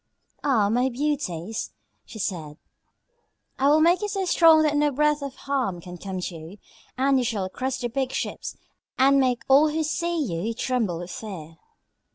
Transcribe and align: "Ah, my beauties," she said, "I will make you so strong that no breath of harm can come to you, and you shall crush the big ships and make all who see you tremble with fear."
"Ah, 0.43 0.67
my 0.69 0.89
beauties," 0.89 1.73
she 2.05 2.17
said, 2.17 2.57
"I 3.59 3.67
will 3.69 3.81
make 3.81 4.01
you 4.01 4.07
so 4.07 4.25
strong 4.25 4.63
that 4.63 4.75
no 4.75 4.89
breath 4.89 5.21
of 5.21 5.35
harm 5.35 5.79
can 5.79 5.99
come 5.99 6.19
to 6.21 6.35
you, 6.35 6.57
and 6.97 7.19
you 7.19 7.23
shall 7.23 7.49
crush 7.49 7.77
the 7.77 7.87
big 7.87 8.11
ships 8.11 8.57
and 8.97 9.19
make 9.19 9.43
all 9.47 9.69
who 9.69 9.83
see 9.83 10.17
you 10.17 10.55
tremble 10.55 10.97
with 10.97 11.11
fear." 11.11 11.57